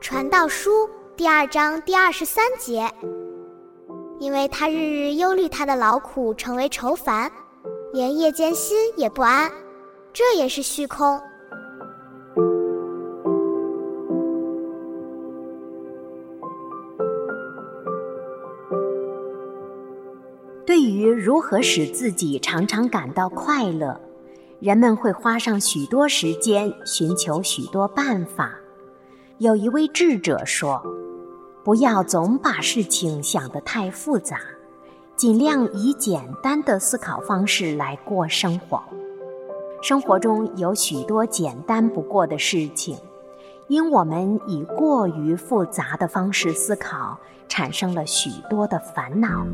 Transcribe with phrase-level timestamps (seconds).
[0.00, 2.90] 传道书第二章第二十三节，
[4.18, 7.30] 因为他日日忧虑他的劳苦成为愁烦，
[7.92, 9.52] 连夜间心也不安，
[10.10, 11.20] 这也是虚空。
[20.64, 24.00] 对于如何使自己常常感到快乐，
[24.60, 28.59] 人们会花上许多时间，寻求许多办法。
[29.40, 30.82] 有一位智者说
[31.64, 34.38] ：“不要总把事情想得太复杂，
[35.16, 38.82] 尽量以简单的思考方式来过生活。
[39.80, 42.98] 生活中有许多简单不过的事情，
[43.68, 47.18] 因我们以过于复杂的方式思考，
[47.48, 49.46] 产生了许多的烦恼，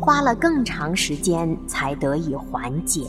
[0.00, 3.04] 花了更长时间才得以缓解。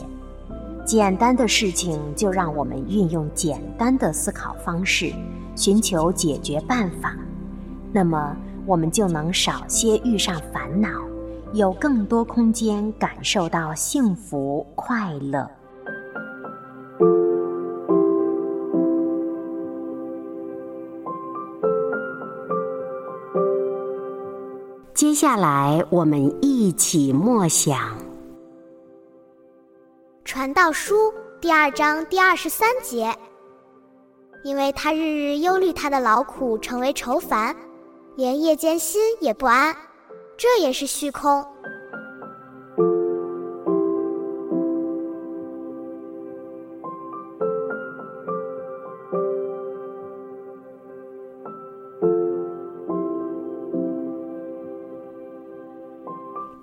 [0.88, 5.12] 简单的事情就让我们运用简单的思考方式。”
[5.54, 7.16] 寻求解决办法，
[7.92, 8.34] 那么
[8.64, 10.88] 我们就能少些遇上烦恼，
[11.52, 15.50] 有更多空间感受到幸福快乐。
[24.94, 27.76] 接下来，我们一起默想
[30.28, 30.94] 《传道书》
[31.40, 33.10] 第二章第二十三节。
[34.44, 37.56] 因为他日日忧虑他的劳苦成为愁烦，
[38.14, 39.74] 连夜间心也不安，
[40.36, 41.42] 这也是虚空。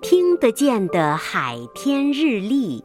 [0.00, 2.84] 听得见的海天日历。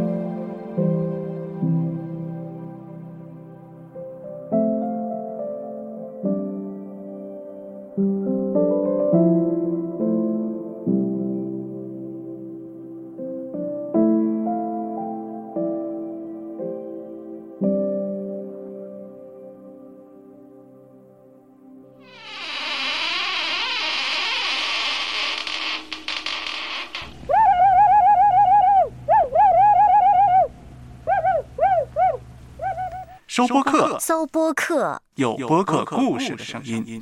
[33.33, 36.99] 收播客，搜播客，有播客故事的声音。